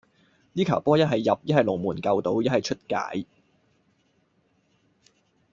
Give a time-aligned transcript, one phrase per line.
[0.53, 3.27] 呢球波一係入,一係龍門救到,一係出界.